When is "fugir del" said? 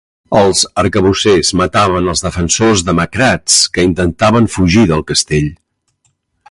4.57-5.07